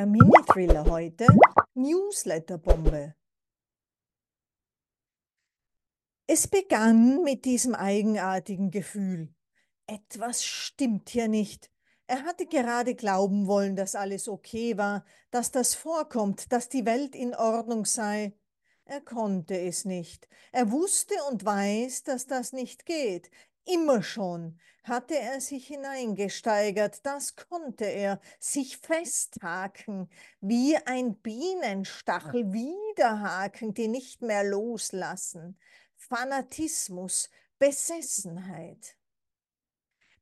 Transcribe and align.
Der 0.00 0.06
Mini-Thriller 0.06 0.86
heute 0.86 1.26
Newsletterbombe. 1.74 3.14
Es 6.26 6.48
begann 6.48 7.22
mit 7.22 7.44
diesem 7.44 7.74
eigenartigen 7.74 8.70
Gefühl. 8.70 9.34
Etwas 9.86 10.42
stimmt 10.42 11.10
hier 11.10 11.28
nicht. 11.28 11.70
Er 12.06 12.22
hatte 12.22 12.46
gerade 12.46 12.94
glauben 12.94 13.46
wollen, 13.46 13.76
dass 13.76 13.94
alles 13.94 14.26
okay 14.26 14.78
war, 14.78 15.04
dass 15.30 15.50
das 15.50 15.74
vorkommt, 15.74 16.50
dass 16.50 16.70
die 16.70 16.86
Welt 16.86 17.14
in 17.14 17.34
Ordnung 17.34 17.84
sei. 17.84 18.32
Er 18.86 19.02
konnte 19.02 19.60
es 19.60 19.84
nicht. 19.84 20.28
Er 20.50 20.72
wusste 20.72 21.12
und 21.30 21.44
weiß, 21.44 22.04
dass 22.04 22.26
das 22.26 22.54
nicht 22.54 22.86
geht. 22.86 23.30
Immer 23.72 24.02
schon 24.02 24.58
hatte 24.82 25.16
er 25.16 25.40
sich 25.40 25.68
hineingesteigert, 25.68 27.06
das 27.06 27.36
konnte 27.36 27.84
er, 27.84 28.20
sich 28.40 28.78
festhaken, 28.78 30.10
wie 30.40 30.76
ein 30.76 31.14
Bienenstachel 31.16 32.52
wiederhaken, 32.52 33.74
die 33.74 33.86
nicht 33.86 34.22
mehr 34.22 34.42
loslassen. 34.42 35.56
Fanatismus, 35.94 37.30
Besessenheit. 37.58 38.96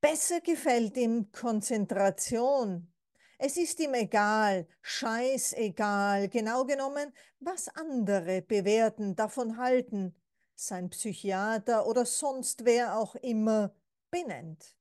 Besser 0.00 0.40
gefällt 0.40 0.96
ihm 0.96 1.32
Konzentration. 1.32 2.92
Es 3.38 3.56
ist 3.56 3.80
ihm 3.80 3.94
egal, 3.94 4.66
scheißegal, 4.82 6.28
genau 6.28 6.64
genommen, 6.64 7.14
was 7.38 7.68
andere 7.68 8.42
bewerten, 8.42 9.14
davon 9.16 9.56
halten, 9.56 10.14
sein 10.58 10.90
Psychiater 10.90 11.86
oder 11.86 12.04
sonst 12.04 12.64
wer 12.64 12.98
auch 12.98 13.14
immer 13.16 13.74
benennt. 14.10 14.76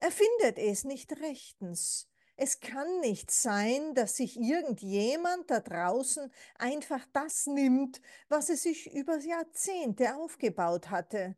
Er 0.00 0.10
findet 0.10 0.58
es 0.58 0.84
nicht 0.84 1.12
rechtens. 1.20 2.08
Es 2.36 2.60
kann 2.60 3.00
nicht 3.00 3.30
sein, 3.30 3.94
dass 3.94 4.16
sich 4.16 4.38
irgendjemand 4.38 5.50
da 5.50 5.60
draußen 5.60 6.32
einfach 6.56 7.04
das 7.12 7.46
nimmt, 7.46 8.00
was 8.28 8.48
er 8.48 8.56
sich 8.56 8.92
über 8.92 9.18
Jahrzehnte 9.18 10.14
aufgebaut 10.14 10.90
hatte. 10.90 11.36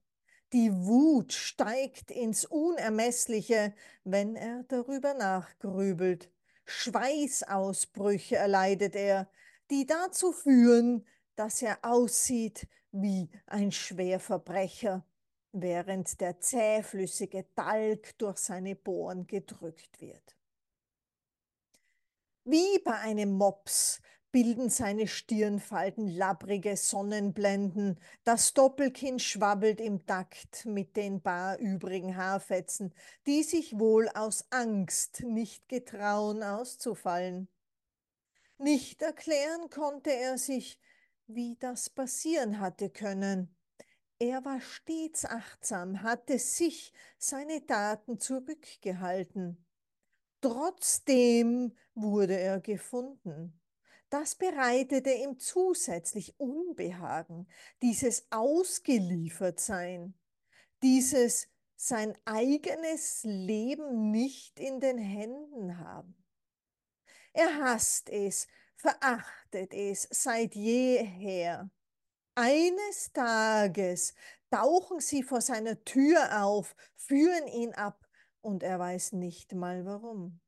Die 0.53 0.71
Wut 0.73 1.33
steigt 1.33 2.11
ins 2.11 2.45
Unermessliche, 2.45 3.75
wenn 4.05 4.37
er 4.37 4.65
darüber 4.65 5.15
nachgrübelt. 5.15 6.31
Schweißausbrüche 6.65 8.37
erleidet 8.37 8.95
er, 8.95 9.31
die 9.71 9.87
dazu 9.87 10.33
führen, 10.33 11.07
dass 11.35 11.63
er 11.63 11.79
aussieht 11.83 12.69
wie 12.93 13.29
ein 13.47 13.73
Schwerverbrecher, 13.73 15.05
während 15.53 16.21
der 16.21 16.41
zähflüssige 16.41 17.47
Talg 17.55 18.17
durch 18.19 18.39
seine 18.39 18.77
Bohren 18.77 19.27
gedrückt 19.27 20.01
wird. 20.01 20.37
Wie 22.45 22.79
bei 22.85 22.95
einem 22.95 23.33
Mops 23.33 24.01
bilden 24.33 24.71
seine 24.71 25.09
Stirnfalten 25.09 26.07
labbrige 26.07 26.77
Sonnenblenden, 26.77 27.99
das 28.25 28.55
Doppelkinn 28.55 29.19
schwabbelt 29.19 29.81
im 29.81 30.07
Takt 30.07 30.65
mit 30.67 30.97
den 30.97 31.21
bar 31.21 31.59
übrigen 31.59 32.17
Haarfetzen, 32.17 32.95
die 33.27 33.43
sich 33.43 33.79
wohl 33.79 34.09
aus 34.09 34.47
Angst 34.51 35.23
nicht 35.25 35.69
getrauen 35.69 36.43
auszufallen. 36.43 37.49
Nicht 38.59 39.03
erklären 39.03 39.69
konnte 39.71 40.13
er 40.13 40.39
sich, 40.39 40.79
wie 41.35 41.57
das 41.57 41.91
passieren 41.91 42.61
hatte 42.61 42.91
können. 42.91 43.57
Er 44.19 44.45
war 44.45 44.61
stets 44.61 45.25
achtsam, 45.25 46.03
hatte 46.03 46.39
sich 46.39 46.93
seine 47.19 47.63
Daten 47.63 48.21
zurückgehalten. 48.21 49.65
Trotzdem 50.41 51.77
wurde 51.95 52.39
er 52.39 52.61
gefunden. 52.61 53.61
Das 54.11 54.35
bereitete 54.35 55.11
ihm 55.11 55.39
zusätzlich 55.39 56.39
Unbehagen, 56.39 57.49
dieses 57.81 58.27
Ausgeliefertsein, 58.31 60.15
dieses 60.83 61.49
sein 61.77 62.15
eigenes 62.27 63.23
Leben 63.23 64.11
nicht 64.11 64.59
in 64.61 64.81
den 64.81 64.99
Händen 64.99 65.79
haben. 65.79 66.15
Er 67.33 67.57
hasst 67.63 68.11
es, 68.11 68.49
verachtet 68.81 69.75
es 69.75 70.09
seit 70.11 70.55
jeher. 70.55 71.71
Eines 72.35 73.13
Tages 73.13 74.15
tauchen 74.51 75.01
sie 75.01 75.23
vor 75.23 75.41
seiner 75.41 75.85
Tür 75.85 76.43
auf, 76.43 76.75
führen 76.97 77.47
ihn 77.49 77.75
ab, 77.75 78.07
und 78.41 78.63
er 78.63 78.79
weiß 78.79 79.13
nicht 79.13 79.53
mal 79.53 79.85
warum. 79.85 80.41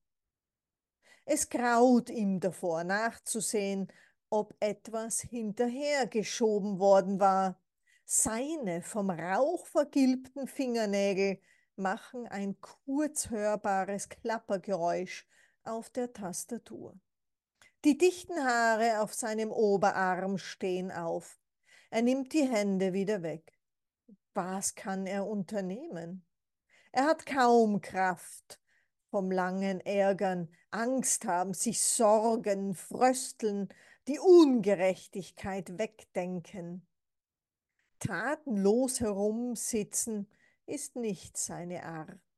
Es 1.27 1.51
graut 1.51 2.09
ihm 2.09 2.41
davor 2.41 2.85
nachzusehen, 2.85 3.93
ob 4.31 4.55
etwas 4.61 5.21
hinterhergeschoben 5.21 6.79
worden 6.79 7.21
war. 7.21 7.61
Seine 8.05 8.81
vom 8.81 9.11
Rauch 9.11 9.67
vergilbten 9.67 10.47
Fingernägel 10.47 11.39
machen 11.77 12.27
ein 12.27 12.59
kurz 12.61 13.29
hörbares 13.29 14.09
Klappergeräusch 14.09 15.27
auf 15.65 15.91
der 15.91 16.13
Tastatur. 16.13 16.99
Die 17.85 17.99
dichten 17.99 18.45
Haare 18.45 19.01
auf 19.01 19.13
seinem 19.13 19.51
Oberarm 19.51 20.39
stehen 20.39 20.93
auf. 20.93 21.41
Er 21.91 22.03
nimmt 22.03 22.33
die 22.33 22.49
Hände 22.49 22.93
wieder 22.93 23.23
weg. 23.23 23.59
Was 24.35 24.77
kann 24.77 25.05
er 25.07 25.27
unternehmen? 25.27 26.25
Er 26.93 27.07
hat 27.07 27.27
kaum 27.27 27.81
Kraft, 27.81 28.61
vom 29.11 29.33
langen 29.33 29.81
Ärgern, 29.81 30.49
Angst 30.71 31.25
haben, 31.25 31.55
sich 31.55 31.83
sorgen, 31.83 32.75
frösteln, 32.75 33.69
die 34.07 34.21
Ungerechtigkeit 34.21 35.77
wegdenken. 35.77 36.87
Tatenlos 37.99 39.01
herumsitzen 39.01 40.31
ist 40.67 40.95
nicht 40.95 41.37
seine 41.37 41.85
Art. 41.85 42.32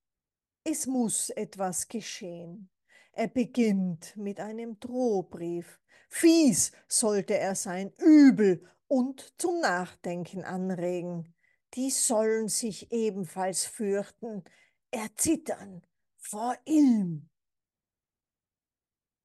Es 0.64 0.86
muss 0.86 1.30
etwas 1.30 1.88
geschehen. 1.88 2.70
Er 3.18 3.26
beginnt 3.26 4.16
mit 4.16 4.38
einem 4.38 4.78
Drohbrief. 4.78 5.80
Fies 6.08 6.70
sollte 6.86 7.36
er 7.36 7.56
sein, 7.56 7.92
übel 7.98 8.64
und 8.86 9.34
zum 9.38 9.58
Nachdenken 9.58 10.44
anregen. 10.44 11.34
Die 11.74 11.90
sollen 11.90 12.46
sich 12.46 12.92
ebenfalls 12.92 13.64
fürchten, 13.64 14.44
erzittern 14.92 15.82
vor 16.16 16.56
ihm. 16.64 17.28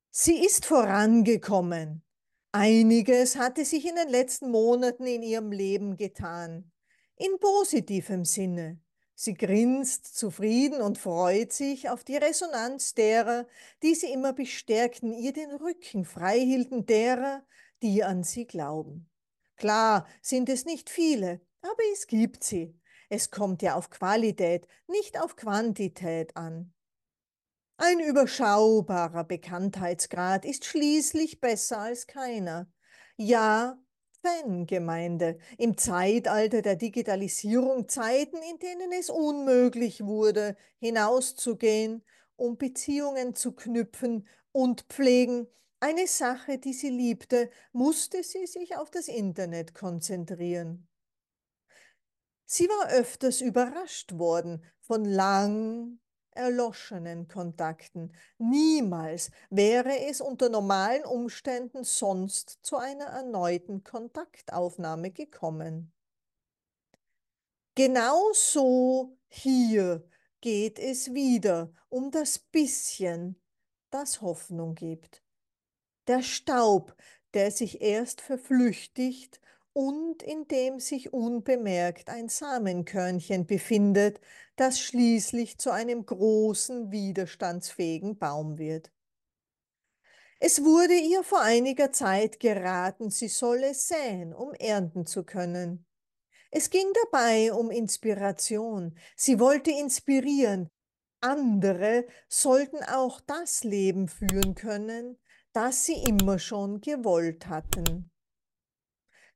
Sie 0.09 0.43
ist 0.43 0.65
vorangekommen, 0.65 2.03
Einiges 2.51 3.35
hatte 3.35 3.63
sich 3.63 3.87
in 3.87 3.95
den 3.95 4.09
letzten 4.09 4.49
Monaten 4.49 5.05
in 5.05 5.21
ihrem 5.21 5.51
Leben 5.51 5.97
getan. 5.97 6.71
In 7.15 7.39
positivem 7.39 8.25
Sinne. 8.25 8.79
Sie 9.23 9.35
grinst 9.35 10.17
zufrieden 10.17 10.81
und 10.81 10.97
freut 10.97 11.53
sich 11.53 11.87
auf 11.87 12.03
die 12.03 12.17
Resonanz 12.17 12.93
derer, 12.93 13.47
die 13.81 13.95
sie 13.95 14.11
immer 14.11 14.33
bestärkten, 14.33 15.13
ihr 15.13 15.31
den 15.31 15.49
Rücken 15.49 16.03
freihielten 16.03 16.85
derer, 16.85 17.41
die 17.81 18.03
an 18.03 18.25
sie 18.25 18.45
glauben. 18.45 19.09
Klar 19.55 20.05
sind 20.21 20.49
es 20.49 20.65
nicht 20.65 20.89
viele, 20.89 21.39
aber 21.61 21.83
es 21.93 22.07
gibt 22.07 22.43
sie. 22.43 22.77
Es 23.07 23.31
kommt 23.31 23.61
ja 23.61 23.75
auf 23.75 23.89
Qualität, 23.89 24.67
nicht 24.87 25.17
auf 25.17 25.37
Quantität 25.37 26.35
an. 26.35 26.73
Ein 27.77 28.01
überschaubarer 28.01 29.23
Bekanntheitsgrad 29.23 30.43
ist 30.43 30.65
schließlich 30.65 31.39
besser 31.39 31.79
als 31.79 32.07
keiner. 32.07 32.69
Ja, 33.15 33.81
Fangemeinde 34.23 35.37
im 35.57 35.77
Zeitalter 35.77 36.61
der 36.61 36.77
Digitalisierung, 36.77 37.89
Zeiten, 37.89 38.37
in 38.37 38.57
denen 38.57 38.91
es 38.97 39.09
unmöglich 39.09 40.05
wurde, 40.05 40.55
hinauszugehen, 40.79 42.03
um 42.37 42.57
Beziehungen 42.57 43.35
zu 43.35 43.51
knüpfen 43.51 44.27
und 44.53 44.83
pflegen. 44.83 45.47
Eine 45.81 46.07
Sache, 46.07 46.57
die 46.57 46.71
sie 46.71 46.89
liebte, 46.89 47.51
musste 47.73 48.23
sie 48.23 48.47
sich 48.47 48.77
auf 48.77 48.89
das 48.89 49.09
Internet 49.09 49.73
konzentrieren. 49.73 50.87
Sie 52.45 52.69
war 52.69 52.91
öfters 52.91 53.41
überrascht 53.41 54.17
worden 54.17 54.63
von 54.79 55.03
lang 55.03 55.99
erloschenen 56.35 57.27
Kontakten. 57.27 58.13
Niemals 58.37 59.31
wäre 59.49 60.07
es 60.07 60.21
unter 60.21 60.49
normalen 60.49 61.05
Umständen 61.05 61.83
sonst 61.83 62.59
zu 62.61 62.77
einer 62.77 63.05
erneuten 63.05 63.83
Kontaktaufnahme 63.83 65.11
gekommen. 65.11 65.93
Genauso 67.75 69.17
hier 69.27 70.07
geht 70.41 70.77
es 70.77 71.13
wieder 71.13 71.73
um 71.89 72.11
das 72.11 72.37
bisschen, 72.37 73.41
das 73.89 74.21
Hoffnung 74.21 74.75
gibt. 74.75 75.23
Der 76.07 76.21
Staub, 76.21 76.95
der 77.33 77.49
sich 77.49 77.81
erst 77.81 78.21
verflüchtigt 78.21 79.39
und 79.73 80.23
in 80.23 80.47
dem 80.47 80.79
sich 80.79 81.11
unbemerkt 81.11 82.09
ein 82.09 82.29
Samenkörnchen 82.29 83.45
befindet, 83.45 84.21
das 84.55 84.79
schließlich 84.79 85.57
zu 85.57 85.71
einem 85.71 86.05
großen, 86.05 86.91
widerstandsfähigen 86.91 88.17
Baum 88.17 88.57
wird. 88.57 88.91
Es 90.39 90.63
wurde 90.63 90.95
ihr 90.95 91.23
vor 91.23 91.41
einiger 91.41 91.91
Zeit 91.91 92.39
geraten, 92.39 93.09
sie 93.09 93.29
solle 93.29 93.73
säen, 93.73 94.33
um 94.33 94.53
ernten 94.53 95.05
zu 95.05 95.23
können. 95.23 95.85
Es 96.51 96.69
ging 96.69 96.87
dabei 97.05 97.51
um 97.51 97.71
Inspiration. 97.71 98.95
Sie 99.15 99.39
wollte 99.39 99.71
inspirieren. 99.71 100.69
Andere 101.21 102.05
sollten 102.27 102.83
auch 102.83 103.21
das 103.21 103.63
Leben 103.63 104.07
führen 104.07 104.53
können, 104.53 105.17
das 105.53 105.85
sie 105.85 106.03
immer 106.03 106.37
schon 106.37 106.81
gewollt 106.81 107.47
hatten. 107.47 108.12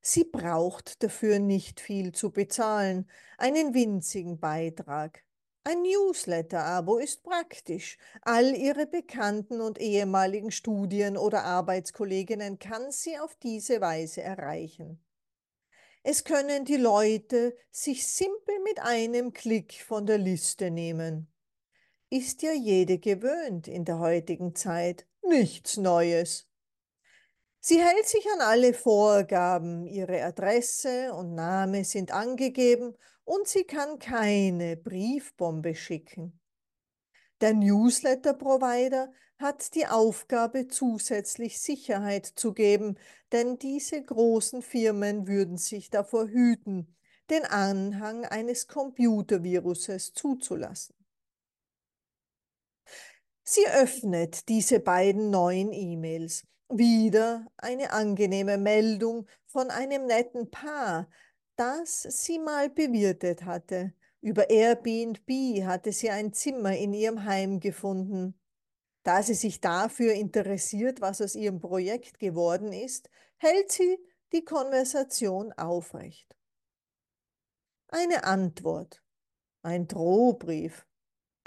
Sie 0.02 0.24
braucht 0.24 1.04
dafür 1.04 1.40
nicht 1.40 1.80
viel 1.80 2.12
zu 2.12 2.32
bezahlen, 2.32 3.10
einen 3.38 3.74
winzigen 3.74 4.40
Beitrag. 4.40 5.24
Ein 5.64 5.82
Newsletter-Abo 5.82 6.98
ist 6.98 7.24
praktisch. 7.24 7.98
All 8.22 8.56
ihre 8.56 8.88
Bekannten 8.88 9.60
und 9.60 9.80
ehemaligen 9.80 10.50
Studien- 10.50 11.18
oder 11.18 11.44
Arbeitskolleginnen 11.44 12.58
kann 12.58 12.90
sie 12.92 13.20
auf 13.20 13.36
diese 13.36 13.82
Weise 13.82 14.22
erreichen. 14.22 15.04
Es 16.04 16.24
können 16.24 16.64
die 16.64 16.78
Leute 16.78 17.54
sich 17.70 18.08
simpel 18.08 18.56
mit 18.64 18.80
einem 18.80 19.34
Klick 19.34 19.74
von 19.74 20.06
der 20.06 20.18
Liste 20.18 20.72
nehmen. 20.72 21.28
Ist 22.10 22.44
ja 22.44 22.54
jede 22.54 22.98
gewöhnt 22.98 23.68
in 23.68 23.84
der 23.84 24.00
heutigen 24.00 24.56
Zeit. 24.56 25.06
Nichts 25.22 25.76
Neues. 25.76 26.47
Sie 27.70 27.84
hält 27.84 28.08
sich 28.08 28.26
an 28.32 28.40
alle 28.40 28.74
Vorgaben, 28.74 29.88
ihre 29.88 30.24
Adresse 30.24 31.14
und 31.14 31.36
Name 31.36 31.84
sind 31.84 32.12
angegeben 32.12 32.96
und 33.26 33.46
sie 33.46 33.66
kann 33.66 34.00
keine 34.00 34.78
Briefbombe 34.78 35.76
schicken. 35.76 36.40
Der 37.42 37.54
Newsletter-Provider 37.54 39.12
hat 39.38 39.76
die 39.76 39.86
Aufgabe, 39.86 40.70
zusätzlich 40.70 41.60
Sicherheit 41.60 42.26
zu 42.26 42.54
geben, 42.54 42.98
denn 43.34 43.58
diese 43.58 44.02
großen 44.02 44.62
Firmen 44.62 45.28
würden 45.28 45.58
sich 45.58 45.90
davor 45.90 46.30
hüten, 46.30 46.96
den 47.30 47.44
Anhang 47.44 48.24
eines 48.24 48.70
Computerviruses 48.70 50.14
zuzulassen. 50.14 50.96
Sie 53.44 53.68
öffnet 53.68 54.48
diese 54.48 54.80
beiden 54.80 55.32
neuen 55.32 55.74
E-Mails. 55.74 56.46
Wieder 56.70 57.48
eine 57.58 57.92
angenehme 57.92 58.58
Meldung 58.58 59.28
von 59.46 59.70
einem 59.70 60.06
netten 60.06 60.52
Paar, 60.52 61.10
das 61.56 62.02
sie 62.02 62.40
mal 62.40 62.70
bewirtet 62.70 63.46
hatte. 63.46 63.94
Über 64.22 64.50
Airbnb 64.50 65.30
hatte 65.66 65.92
sie 65.92 66.10
ein 66.10 66.34
Zimmer 66.34 66.76
in 66.76 66.94
ihrem 66.94 67.24
Heim 67.24 67.60
gefunden. 67.60 68.38
Da 69.04 69.24
sie 69.24 69.36
sich 69.36 69.62
dafür 69.62 70.14
interessiert, 70.14 71.00
was 71.00 71.22
aus 71.22 71.36
ihrem 71.36 71.60
Projekt 71.60 72.20
geworden 72.20 72.74
ist, 72.74 73.10
hält 73.38 73.72
sie 73.72 73.98
die 74.34 74.44
Konversation 74.44 75.54
aufrecht. 75.54 76.36
Eine 77.88 78.26
Antwort, 78.26 79.02
ein 79.62 79.88
Drohbrief, 79.88 80.86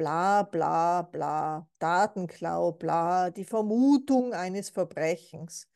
bla 0.01 0.45
bla 0.45 1.03
bla, 1.03 1.69
Datenklau, 1.79 2.73
bla, 2.73 3.29
die 3.31 3.45
Vermutung 3.45 4.33
eines 4.33 4.71
Verbrechens, 4.71 5.69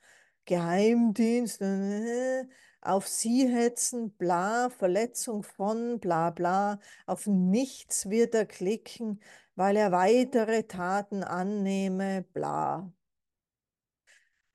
Geheimdienst, 0.47 1.61
äh, 1.61 2.47
auf 2.81 3.07
sie 3.07 3.47
hetzen, 3.47 4.17
bla, 4.17 4.71
Verletzung 4.71 5.43
von, 5.43 6.01
bla 6.01 6.31
bla, 6.31 6.81
auf 7.05 7.27
nichts 7.27 8.09
wird 8.09 8.35
er 8.35 8.47
klicken, 8.47 9.21
weil 9.57 9.77
er 9.77 9.93
weitere 9.93 10.63
Taten 10.63 11.23
annehme, 11.23 12.25
bla. 12.33 12.91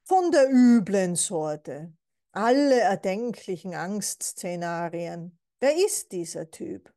Von 0.04 0.32
der 0.32 0.50
üblen 0.50 1.16
Sorte, 1.16 1.94
alle 2.32 2.80
erdenklichen 2.80 3.76
Angstszenarien. 3.76 5.38
Wer 5.60 5.76
ist 5.86 6.12
dieser 6.12 6.50
Typ? 6.50 6.92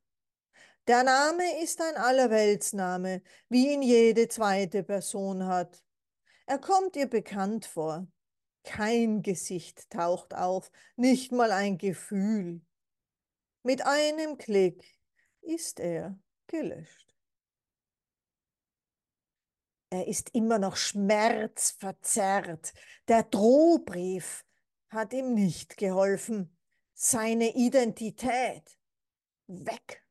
Der 0.88 1.05
Name 1.05 1.62
ist 1.62 1.81
ein 1.81 1.94
Allerweltsname, 1.96 3.23
wie 3.49 3.73
ihn 3.73 3.82
jede 3.82 4.26
zweite 4.26 4.82
Person 4.82 5.46
hat. 5.46 5.81
Er 6.46 6.58
kommt 6.58 6.96
ihr 6.96 7.06
bekannt 7.06 7.67
vor. 7.67 8.08
Kein 8.64 9.23
Gesicht 9.23 9.88
taucht 9.90 10.34
auf, 10.34 10.73
nicht 10.96 11.31
mal 11.31 11.52
ein 11.52 11.79
Gefühl. 11.79 12.62
Mit 13.62 13.87
einem 13.87 14.38
Klick 14.38 14.84
ist 15.40 15.79
er 15.79 16.19
gelöscht. 16.49 17.14
Er 19.90 20.08
ist 20.08 20.35
immer 20.35 20.58
noch 20.58 20.75
schmerzverzerrt. 20.75 22.73
Der 23.06 23.23
Drohbrief 23.23 24.44
hat 24.88 25.12
ihm 25.12 25.35
nicht 25.35 25.76
geholfen. 25.76 26.56
Seine 26.94 27.55
Identität 27.55 28.78
weg. 29.47 30.02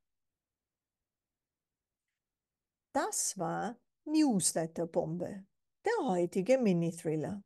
Das 2.93 3.37
war 3.37 3.77
Newsletter-Bombe, 4.03 5.45
der 5.85 6.05
heutige 6.05 6.57
Mini-Thriller. 6.57 7.41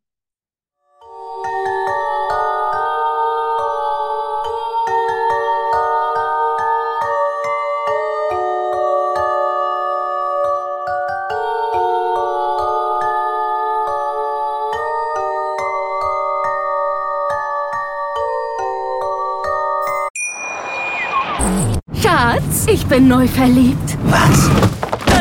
Schatz, 21.94 22.66
ich 22.68 22.84
bin 22.88 23.08
neu 23.08 23.28
verliebt. 23.28 23.96
Was? 24.06 24.75